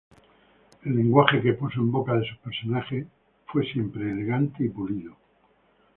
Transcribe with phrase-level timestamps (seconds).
[0.83, 3.05] El lenguaje que puso en boca de sus personajes,
[3.45, 5.15] fue siempre elegante y pulido.